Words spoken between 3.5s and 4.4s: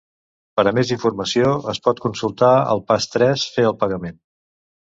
"Fer el pagament".